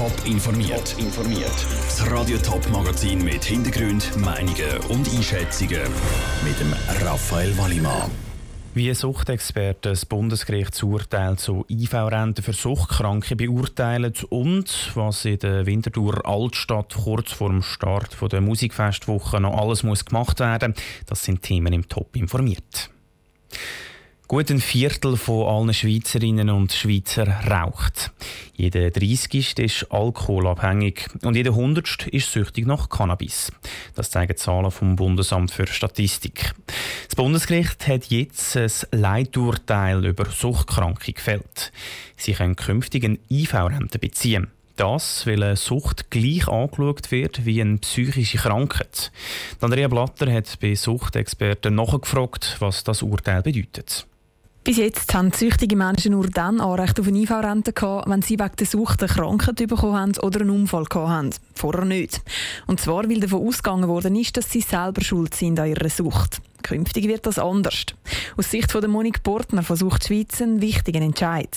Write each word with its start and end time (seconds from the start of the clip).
Top 0.00 0.24
informiert. 0.24 0.96
informiert. 0.96 1.66
Das 1.84 2.10
Radio 2.10 2.38
Top 2.38 2.66
Magazin 2.70 3.22
mit 3.22 3.44
Hintergrund, 3.44 4.16
Meinungen 4.16 4.78
und 4.88 5.06
Einschätzungen 5.14 5.82
mit 6.42 6.58
dem 6.58 6.72
Raphael 7.06 7.54
Wallimann. 7.58 8.10
Wie 8.72 8.94
Suchtexperten 8.94 9.92
das 9.92 10.06
Bundesgerichtsurteil 10.06 11.36
zu 11.36 11.66
IV-Renten 11.68 12.42
für 12.42 12.54
Suchtkranke 12.54 13.36
beurteilen 13.36 14.14
und 14.30 14.90
was 14.94 15.26
in 15.26 15.38
der 15.38 15.66
Winterthur 15.66 16.26
Altstadt 16.26 16.94
kurz 16.94 17.32
vor 17.32 17.50
dem 17.50 17.62
Start 17.62 18.16
der 18.32 18.40
Musikfestwoche 18.40 19.38
noch 19.38 19.54
alles 19.54 19.82
muss 19.82 20.06
gemacht 20.06 20.40
werden, 20.40 20.72
das 21.08 21.24
sind 21.24 21.42
Themen 21.42 21.74
im 21.74 21.86
Top 21.86 22.16
informiert. 22.16 22.88
Gut 24.30 24.48
ein 24.48 24.60
Viertel 24.60 25.16
von 25.16 25.48
allen 25.48 25.74
Schweizerinnen 25.74 26.50
und 26.50 26.72
Schweizer 26.72 27.26
raucht. 27.50 28.12
Jeder 28.54 28.92
30. 28.92 29.58
ist 29.58 29.90
alkoholabhängig 29.90 31.08
und 31.24 31.34
jeder 31.34 31.50
100. 31.50 32.06
ist 32.06 32.30
süchtig 32.30 32.64
nach 32.64 32.88
Cannabis. 32.88 33.50
Das 33.96 34.12
zeigen 34.12 34.36
Zahlen 34.36 34.70
vom 34.70 34.94
Bundesamt 34.94 35.50
für 35.50 35.66
Statistik. 35.66 36.54
Das 37.06 37.16
Bundesgericht 37.16 37.88
hat 37.88 38.04
jetzt 38.04 38.56
ein 38.56 38.70
Leiturteil 38.92 40.06
über 40.06 40.26
Suchtkranke 40.26 41.12
gefällt. 41.12 41.72
Sie 42.16 42.34
können 42.34 42.54
künftig 42.54 43.04
eine 43.04 43.18
IV-Rente 43.28 43.98
beziehen. 43.98 44.46
Das, 44.76 45.26
weil 45.26 45.42
eine 45.42 45.56
Sucht 45.56 46.08
gleich 46.12 46.46
angeschaut 46.46 47.10
wird 47.10 47.44
wie 47.46 47.60
eine 47.60 47.78
psychische 47.78 48.38
Krankheit. 48.38 49.10
Andrea 49.60 49.88
Blatter 49.88 50.32
hat 50.32 50.60
bei 50.60 50.76
Suchtexperten 50.76 51.74
nachgefragt, 51.74 52.58
was 52.60 52.84
das 52.84 53.02
Urteil 53.02 53.42
bedeutet. 53.42 54.06
Bis 54.62 54.76
jetzt 54.76 55.14
haben 55.14 55.32
süchtige 55.32 55.74
Menschen 55.74 56.12
nur 56.12 56.28
dann 56.28 56.60
Anrecht 56.60 57.00
auf 57.00 57.08
eine 57.08 57.18
IV-Rente 57.18 57.72
gehabt, 57.72 58.10
wenn 58.10 58.20
sie 58.20 58.38
wegen 58.38 58.56
der 58.58 58.66
Sucht 58.66 59.02
eine 59.02 59.10
Krankheit 59.10 59.56
bekommen 59.56 59.96
haben 59.96 60.18
oder 60.18 60.42
einen 60.42 60.50
Unfall 60.50 60.84
gehabt 60.84 61.08
haben. 61.08 61.30
Vorher 61.54 61.86
nicht. 61.86 62.20
Und 62.66 62.78
zwar, 62.78 63.08
weil 63.08 63.20
davon 63.20 63.46
ausgegangen 63.46 63.88
worden 63.88 64.16
ist, 64.16 64.36
dass 64.36 64.50
sie 64.50 64.60
selber 64.60 65.00
schuld 65.02 65.34
sind 65.34 65.58
an 65.58 65.70
ihrer 65.70 65.88
Sucht. 65.88 66.42
Künftig 66.62 67.08
wird 67.08 67.24
das 67.24 67.38
anders. 67.38 67.86
Aus 68.36 68.50
Sicht 68.50 68.70
von 68.70 68.88
Monik 68.90 69.22
Portner 69.22 69.62
von 69.62 69.76
Sucht 69.76 70.06
Schweiz 70.06 70.42
ein 70.42 70.60
wichtiger 70.60 71.00
Entscheid 71.00 71.48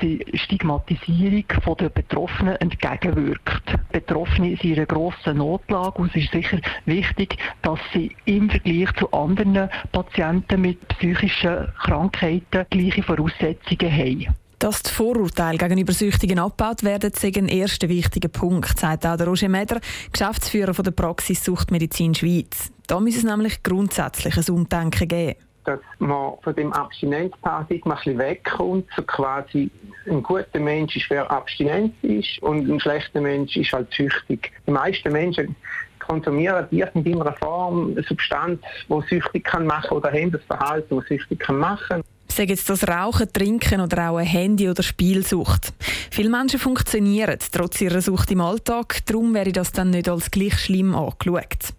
sie 0.00 0.24
Stigmatisierung 0.34 1.44
der 1.78 1.88
Betroffenen 1.90 2.56
entgegenwirkt. 2.56 3.62
Betroffene 3.92 4.56
sind 4.56 4.64
in 4.64 4.74
einer 4.74 4.86
grossen 4.86 5.38
Notlage 5.38 5.98
und 5.98 6.10
es 6.14 6.24
ist 6.24 6.32
sicher 6.32 6.58
wichtig, 6.86 7.36
dass 7.62 7.78
sie 7.92 8.14
im 8.24 8.50
Vergleich 8.50 8.92
zu 8.94 9.10
anderen 9.12 9.68
Patienten 9.92 10.60
mit 10.60 10.86
psychischen 10.88 11.68
Krankheiten 11.78 12.66
gleiche 12.70 13.02
Voraussetzungen 13.02 13.92
haben. 13.92 14.26
Dass 14.58 14.82
die 14.82 14.90
Vorurteile 14.90 15.58
gegenüber 15.58 15.92
Süchtigen 15.92 16.38
abgebaut 16.38 16.82
werden, 16.82 17.10
ist 17.10 17.24
ein 17.24 17.48
erster 17.48 17.90
wichtiger 17.90 18.28
Punkt, 18.28 18.78
sagt 18.78 19.04
auch 19.04 19.16
der 19.16 19.26
Roger 19.26 19.50
Meder, 19.50 19.80
Geschäftsführer 20.10 20.72
der 20.72 20.92
Praxis 20.92 21.44
Suchtmedizin 21.44 22.14
Schweiz. 22.14 22.72
Da 22.86 22.98
muss 22.98 23.16
es 23.16 23.24
nämlich 23.24 23.62
grundsätzlich 23.62 24.36
ein 24.36 24.54
Umdenken 24.54 25.08
geben 25.08 25.45
dass 25.66 25.80
man 25.98 26.34
von 26.42 26.54
dem 26.54 26.72
Abstinenzparadigma 26.72 27.96
ein 28.04 28.18
wegkommt. 28.18 28.86
So 28.96 29.02
quasi 29.02 29.70
ein 30.08 30.22
guter 30.22 30.60
Mensch 30.60 30.96
ist, 30.96 31.10
wer 31.10 31.30
abstinent 31.30 31.94
ist 32.02 32.42
und 32.42 32.68
ein 32.68 32.80
schlechter 32.80 33.20
Mensch 33.20 33.56
ist 33.56 33.72
halt 33.72 33.92
süchtig. 33.92 34.52
Die 34.66 34.70
meisten 34.70 35.12
Menschen 35.12 35.56
konsumieren 35.98 36.66
in 36.70 36.78
irgendeiner 36.78 37.32
Form 37.34 37.90
eine 37.90 38.02
Substanz, 38.04 38.60
die 38.88 39.00
süchtig 39.08 39.44
kann 39.44 39.66
machen 39.66 39.96
oder 39.96 40.10
haben 40.10 40.30
das 40.30 40.42
Verhalten, 40.44 40.96
das 40.96 41.06
süchtig 41.06 41.40
kann 41.40 41.58
machen 41.58 42.02
Sagen 42.36 42.50
jetzt 42.50 42.68
das 42.68 42.86
Rauchen, 42.86 43.32
Trinken 43.32 43.80
oder 43.80 44.10
auch 44.10 44.18
eine 44.18 44.28
Handy- 44.28 44.68
oder 44.68 44.82
Spielsucht. 44.82 45.72
Viele 46.10 46.28
Menschen 46.28 46.60
funktionieren 46.60 47.38
trotz 47.50 47.80
ihrer 47.80 48.02
Sucht 48.02 48.30
im 48.30 48.42
Alltag, 48.42 48.98
darum 49.06 49.32
wäre 49.32 49.52
das 49.52 49.72
dann 49.72 49.88
nicht 49.88 50.06
als 50.06 50.30
gleich 50.30 50.58
schlimm 50.58 50.94
angeschaut. 50.94 51.72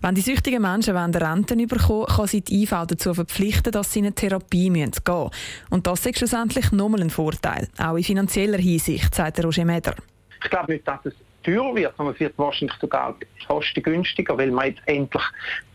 Wenn 0.00 0.16
die 0.16 0.20
süchtigen 0.20 0.62
Menschen 0.62 0.96
eine 0.96 1.20
Rente 1.20 1.54
bekommen 1.54 2.06
kann 2.06 2.26
sie 2.26 2.40
die 2.40 2.64
IV 2.64 2.70
dazu 2.88 3.14
verpflichten, 3.14 3.70
dass 3.70 3.92
sie 3.92 4.00
in 4.00 4.06
eine 4.06 4.14
Therapie 4.16 4.68
gehen 4.68 4.90
müssen. 5.06 5.30
Und 5.70 5.86
das 5.86 6.04
ist 6.04 6.18
schlussendlich 6.18 6.72
nochmal 6.72 7.02
ein 7.02 7.10
Vorteil, 7.10 7.68
auch 7.78 7.94
in 7.94 8.02
finanzieller 8.02 8.58
Hinsicht, 8.58 9.14
sagt 9.14 9.44
Roger 9.44 9.64
Meder. 9.64 9.94
Ich 10.42 10.50
glaube 10.50 10.72
nicht, 10.72 10.88
dass 10.88 10.98
es 11.04 11.14
teurer 11.42 11.74
wird, 11.74 11.96
sondern 11.96 12.14
es 12.14 12.20
wird 12.20 12.38
wahrscheinlich 12.38 12.76
sogar 12.80 13.14
kostengünstiger, 13.46 14.36
weil 14.36 14.50
man 14.50 14.66
jetzt 14.66 14.82
endlich 14.86 15.22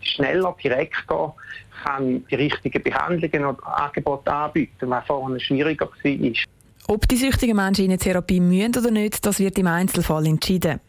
schneller, 0.02 0.56
direkter 0.64 1.34
kann 1.84 2.26
die 2.28 2.36
richtigen 2.36 2.82
Behandlungen 2.82 3.46
oder 3.46 3.78
Angebote 3.78 4.32
anbieten, 4.32 4.90
was 4.90 5.06
vorher 5.06 5.40
schwieriger 5.40 5.88
war. 5.88 6.32
Ob 6.88 7.08
die 7.08 7.18
süchtigen 7.18 7.56
Menschen 7.56 7.86
in 7.86 7.92
eine 7.92 7.98
Therapie 7.98 8.40
müssen 8.40 8.78
oder 8.78 8.92
nicht, 8.92 9.26
das 9.26 9.40
wird 9.40 9.58
im 9.58 9.66
Einzelfall 9.66 10.28
entschieden. 10.28 10.80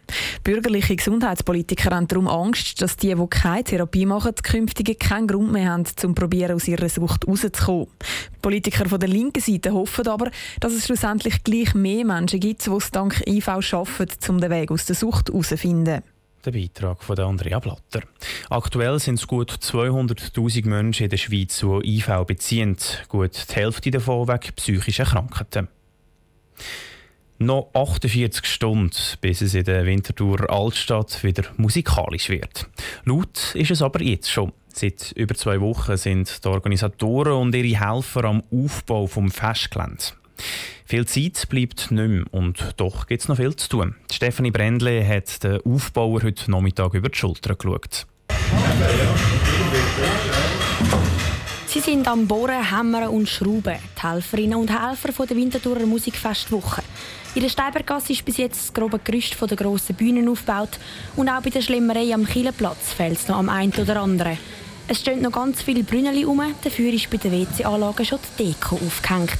Bürgerliche 0.45 0.95
Gesundheitspolitiker 0.95 1.97
haben 1.97 2.07
darum 2.07 2.29
Angst, 2.29 2.83
dass 2.83 2.99
die, 2.99 3.15
die 3.15 3.27
keine 3.31 3.65
Therapie 3.65 4.05
machen, 4.05 4.35
künftig 4.43 5.01
keinen 5.01 5.27
Grund 5.27 5.53
mehr 5.53 5.73
haben, 5.73 5.85
um 6.05 6.15
probieren, 6.15 6.55
aus 6.55 6.69
ihrer 6.69 6.91
Sucht 6.91 7.27
rauszukommen. 7.27 7.87
Politiker 8.43 8.87
von 8.89 9.01
der 9.01 9.09
linken 9.09 9.41
Seite 9.41 9.73
hoffen 9.73 10.07
aber, 10.07 10.31
dass 10.61 10.75
es 10.75 10.85
schlussendlich 10.85 11.43
gleich 11.45 11.75
mehr 11.75 12.05
Menschen 12.05 12.41
gibt, 12.41 12.67
die 12.67 12.71
es 12.71 12.91
dank 12.91 13.23
IV 13.27 13.49
schaffen, 13.61 14.09
um 14.29 14.39
den 14.39 14.51
Weg 14.51 14.71
aus 14.71 14.85
der 14.85 14.97
Sucht 14.97 15.31
herauszufinden. 15.31 16.03
Der 16.45 16.53
Beitrag 16.53 17.03
von 17.03 17.19
Andrea 17.19 17.59
Blatter. 17.59 18.03
Aktuell 18.51 19.01
sind 19.01 19.19
es 19.19 19.27
gut 19.27 19.51
200.000 19.51 20.69
Menschen 20.69 21.05
in 21.05 21.11
der 21.11 21.17
Schweiz, 21.17 21.59
die 21.59 21.97
IV 21.97 22.25
beziehen. 22.27 22.77
Gut 23.09 23.47
die 23.51 23.55
Hälfte 23.55 23.91
davon 23.91 24.29
wegen 24.29 24.53
psychischer 24.55 25.07
Krankheiten. 25.07 25.69
Noch 27.39 27.69
48 27.75 28.47
Stunden, 28.47 28.97
bis 29.21 29.43
es 29.43 29.55
in 29.55 29.65
der 29.65 29.85
Winterthur 29.85 30.49
Altstadt 30.49 31.23
wieder 31.23 31.43
musikalisch 31.59 32.31
wird. 32.31 32.67
Laut 33.05 33.55
ist 33.55 33.71
es 33.71 33.83
aber 33.83 34.01
jetzt 34.01 34.31
schon. 34.31 34.53
Seit 34.73 35.13
über 35.13 35.35
zwei 35.35 35.61
Wochen 35.61 35.99
sind 35.99 36.45
die 36.45 36.49
Organisatoren 36.49 37.35
und 37.35 37.55
ihre 37.55 37.79
Helfer 37.79 38.25
am 38.25 38.43
Aufbau 38.51 39.07
vom 39.07 39.31
Festgelände. 39.31 40.05
Viel 40.87 41.07
Zeit 41.07 41.49
bleibt 41.51 41.91
nicht 41.91 42.09
mehr 42.09 42.25
und 42.31 42.75
doch 42.79 43.07
gibt 43.07 43.23
es 43.23 43.29
noch 43.29 43.37
viel 43.37 43.55
zu 43.55 43.69
tun. 43.69 43.97
Stefanie 44.11 44.51
Brändle 44.51 45.07
hat 45.07 45.43
den 45.45 45.61
Aufbauer 45.61 46.23
heute 46.23 46.51
Nachmittag 46.51 46.95
über 46.95 47.11
die 47.11 47.19
Schulter 47.19 47.55
geschaut. 47.55 48.07
Sie 51.77 51.83
sind 51.83 52.09
am 52.09 52.27
Bohren, 52.27 52.75
Hämmern 52.75 53.09
und 53.09 53.29
Schrauben, 53.29 53.77
die 53.99 54.03
Helferinnen 54.03 54.59
und 54.59 54.71
Helfer 54.71 55.27
der 55.27 55.37
Winterthurer 55.37 55.85
Musikfestwoche. 55.85 56.83
In 57.35 57.43
der 57.43 57.51
Steibergasse 57.51 58.15
ist 58.15 58.25
bis 58.25 58.39
jetzt 58.39 58.69
das 58.69 58.73
grobe 58.73 58.99
Gerüst 58.99 59.37
der 59.39 59.59
grossen 59.59 59.95
Bühne 59.95 60.31
aufgebaut 60.31 60.79
und 61.17 61.29
auch 61.29 61.43
bei 61.43 61.51
der 61.51 61.61
Schlemmerei 61.61 62.15
am 62.15 62.25
Kielenplatz 62.25 62.95
fällt 62.95 63.19
es 63.19 63.29
noch 63.29 63.37
am 63.37 63.51
einen 63.51 63.75
oder 63.75 64.01
anderen. 64.01 64.39
Es 64.89 65.01
stehen 65.01 65.21
noch 65.21 65.33
ganz 65.33 65.61
viele 65.61 65.85
Brünneli 65.85 66.25
um, 66.25 66.41
dafür 66.65 66.95
ist 66.95 67.11
bei 67.11 67.19
der 67.19 67.33
WC-Anlage 67.33 68.07
schon 68.07 68.21
die 68.39 68.55
Deko 68.55 68.77
aufgehängt. 68.77 69.37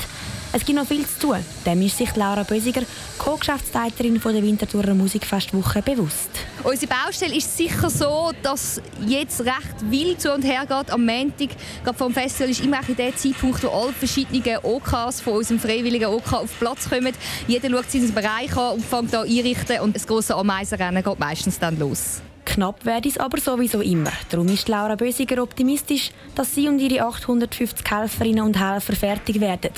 Es 0.57 0.65
gibt 0.65 0.79
noch 0.79 0.87
viel 0.87 1.07
zu 1.07 1.19
tun. 1.19 1.37
Dem 1.67 1.83
ist 1.83 1.99
sich 1.99 2.17
Laura 2.17 2.43
Bösiger, 2.43 2.81
Co-Geschäftsleiterin 3.19 4.19
der 4.19 4.43
Winterthurer 4.43 4.95
Musikfestwoche, 4.95 5.83
bewusst. 5.83 6.31
Unsere 6.65 6.95
Baustelle 6.95 7.37
ist 7.37 7.55
sicher 7.55 7.91
so, 7.91 8.33
dass 8.43 8.81
jetzt 9.07 9.43
recht 9.43 9.91
wild 9.91 10.19
zu 10.19 10.33
und 10.33 10.45
her 10.45 10.63
geht. 10.63 10.91
Am 10.91 11.05
Montag, 11.05 11.51
gerade 11.85 11.99
vom 11.99 12.11
Festival, 12.11 12.49
ist 12.49 12.65
immer 12.65 12.81
der 12.81 13.15
Zeitpunkt, 13.15 13.63
wo 13.65 13.69
alle 13.69 13.93
verschiedenen 13.93 14.57
OKs 14.63 15.21
von 15.21 15.35
unserem 15.35 15.61
freiwilligen 15.61 16.07
OK 16.07 16.33
auf 16.33 16.59
Platz 16.59 16.89
kommen. 16.89 17.13
Jeder 17.47 17.69
schaut 17.69 17.91
seinen 17.91 18.15
Bereich 18.15 18.57
an 18.57 18.77
und 18.77 18.85
fängt 18.87 19.15
an 19.15 19.29
einrichten 19.29 19.81
und 19.81 19.95
das 19.95 20.07
große 20.07 20.35
Ameisenrennen 20.35 21.05
geht 21.05 21.19
meistens 21.19 21.59
dann 21.59 21.79
los. 21.79 22.23
Knapp 22.47 22.83
werde 22.87 23.11
es 23.11 23.19
aber 23.19 23.39
sowieso 23.39 23.83
immer. 23.83 24.13
Darum 24.31 24.49
ist 24.49 24.69
Laura 24.69 24.95
Bösiger 24.95 25.43
optimistisch, 25.43 26.13
dass 26.35 26.55
sie 26.55 26.67
und 26.67 26.79
ihre 26.79 27.05
850 27.05 27.91
Helferinnen 27.91 28.43
und 28.43 28.59
Helfer 28.59 28.97
fertig 28.97 29.39
werden. 29.39 29.73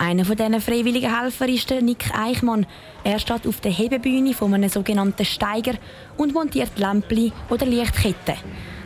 Einer 0.00 0.24
von 0.24 0.34
diesen 0.34 0.62
freiwilligen 0.62 1.14
Helfer 1.14 1.46
ist 1.46 1.68
der 1.68 1.82
Nick 1.82 2.06
Eichmann. 2.18 2.64
Er 3.04 3.18
steht 3.18 3.46
auf 3.46 3.60
der 3.60 3.70
Hebebühne 3.70 4.32
von 4.32 4.54
einem 4.54 4.70
sogenannten 4.70 5.26
Steiger 5.26 5.74
und 6.16 6.32
montiert 6.32 6.78
Lämpchen 6.78 7.32
oder 7.50 7.66
Lichtketten. 7.66 8.36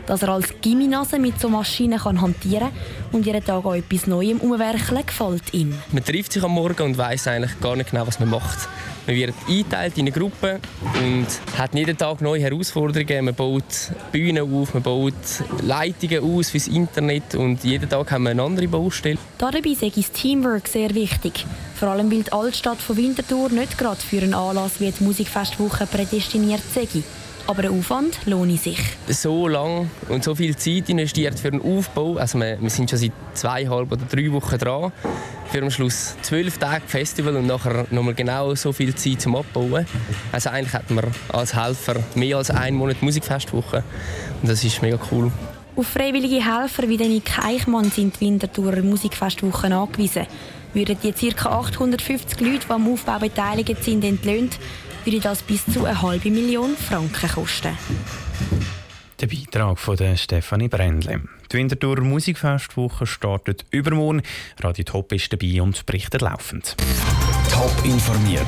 Dass 0.06 0.24
er 0.24 0.30
als 0.30 0.52
Gimminase 0.60 1.20
mit 1.20 1.40
so 1.40 1.48
Maschinen 1.48 2.00
kann 2.00 2.20
hantieren 2.20 2.70
und 3.12 3.26
jeden 3.26 3.44
Tag 3.44 3.64
auch 3.64 3.76
etwas 3.76 4.08
Neuem 4.08 4.38
umwerkeln, 4.38 5.06
gefällt 5.06 5.54
ihm. 5.54 5.78
Man 5.92 6.04
trifft 6.04 6.32
sich 6.32 6.42
am 6.42 6.50
Morgen 6.50 6.82
und 6.82 6.98
weiß 6.98 7.28
eigentlich 7.28 7.60
gar 7.60 7.76
nicht 7.76 7.92
genau, 7.92 8.08
was 8.08 8.18
man 8.18 8.30
macht. 8.30 8.68
Man 9.06 9.16
wird 9.16 9.34
eingeteilt 9.46 9.98
in 9.98 10.06
eine 10.06 10.12
Gruppe 10.12 10.60
und 11.02 11.26
hat 11.58 11.74
jeden 11.74 11.96
Tag 11.96 12.22
neue 12.22 12.40
Herausforderungen. 12.40 13.26
Man 13.26 13.34
baut 13.34 13.64
Bühnen 14.12 14.50
auf, 14.50 14.72
man 14.72 14.82
baut 14.82 15.12
Leitungen 15.62 16.22
aus 16.22 16.50
fürs 16.50 16.68
Internet 16.68 17.34
und 17.34 17.62
jeden 17.64 17.88
Tag 17.88 18.10
haben 18.10 18.24
wir 18.24 18.30
eine 18.30 18.42
andere 18.42 18.66
Baustelle. 18.66 19.18
Dabei 19.36 19.74
sei 19.78 19.92
das 19.94 20.10
Teamwork 20.10 20.68
sehr 20.68 20.94
wichtig. 20.94 21.44
Vor 21.74 21.88
allem, 21.88 22.10
weil 22.10 22.22
die 22.22 22.32
Altstadt 22.32 22.78
von 22.78 22.96
Winterthur 22.96 23.50
nicht 23.50 23.76
gerade 23.76 24.00
für 24.00 24.22
einen 24.22 24.32
Anlass 24.32 24.80
wie 24.80 24.90
die 24.90 25.04
Musikfestwoche 25.04 25.86
prädestiniert 25.86 26.62
sei. 26.74 26.88
Aber 27.46 27.62
der 27.62 27.70
Aufwand 27.72 28.18
lohnt 28.26 28.60
sich. 28.60 28.78
So 29.08 29.48
lange 29.48 29.88
und 30.08 30.24
so 30.24 30.34
viel 30.34 30.56
Zeit 30.56 30.88
investiert 30.88 31.38
für 31.38 31.50
den 31.50 31.60
Aufbau. 31.60 32.16
Also 32.16 32.38
wir, 32.38 32.60
wir 32.60 32.70
sind 32.70 32.90
schon 32.90 32.98
seit 32.98 33.12
zweieinhalb 33.34 33.92
oder 33.92 34.04
drei 34.04 34.30
Wochen 34.32 34.58
dran. 34.58 34.92
Für 35.50 35.62
am 35.62 35.70
Schluss 35.70 36.16
zwölf 36.22 36.58
Tage 36.58 36.82
Festival 36.86 37.36
und 37.36 37.46
nachher 37.46 37.86
nochmal 37.90 38.14
genau 38.14 38.54
so 38.54 38.72
viel 38.72 38.94
Zeit 38.94 39.20
zum 39.20 39.36
Abbauen. 39.36 39.86
Also 40.32 40.50
eigentlich 40.50 40.72
hatten 40.72 40.96
wir 40.96 41.04
als 41.32 41.54
Helfer 41.54 41.96
mehr 42.14 42.38
als 42.38 42.50
einen 42.50 42.76
Monat 42.76 43.02
Musikfestwoche. 43.02 43.84
Und 44.42 44.48
das 44.48 44.64
ist 44.64 44.82
mega 44.82 44.98
cool. 45.12 45.30
Auf 45.76 45.88
freiwillige 45.88 46.36
Helfer 46.36 46.88
wie 46.88 46.96
den 46.96 47.20
Eichmann 47.42 47.90
sind 47.90 48.20
die 48.20 48.26
Winterthurer 48.26 48.82
Musikfestwochen 48.82 49.72
angewiesen. 49.72 50.26
Würden 50.72 50.96
die 51.02 51.12
ca. 51.12 51.50
850 51.50 52.40
Leute, 52.40 52.66
die 52.66 52.70
am 52.70 52.92
Aufbau 52.92 53.18
beteiligt 53.18 53.82
sind, 53.84 54.04
entlöhnt, 54.04 54.58
würde 55.04 55.20
das 55.20 55.42
bis 55.42 55.64
zu 55.66 55.84
eine 55.84 56.00
halbe 56.00 56.30
Million 56.30 56.76
Franken 56.76 57.28
kosten. 57.28 57.76
Der 59.20 59.26
Beitrag 59.26 59.78
von 59.78 59.96
der 59.96 60.16
Stefanie 60.16 60.68
Brändle. 60.68 61.22
Die 61.52 61.56
Winterthur 61.56 62.00
Musikfestwoche 62.00 63.06
startet 63.06 63.64
übermorgen. 63.70 64.22
Radio 64.60 64.84
Top 64.84 65.12
ist 65.12 65.32
dabei 65.32 65.62
und 65.62 65.86
berichtet 65.86 66.20
laufend. 66.20 66.76
Top 67.50 67.72
informiert, 67.84 68.46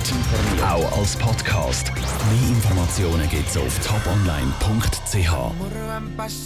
auch 0.62 0.98
als 0.98 1.16
Podcast. 1.16 1.92
Mehr 1.94 2.48
Informationen 2.48 3.28
gibt 3.30 3.48
es 3.48 3.56
auf 3.56 3.78
toponline.ch. 3.78 5.30